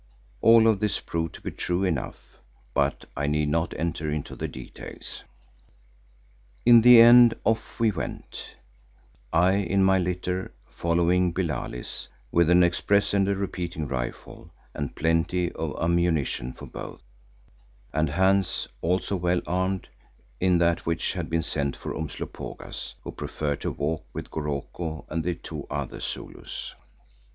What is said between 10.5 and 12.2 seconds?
following Billali's,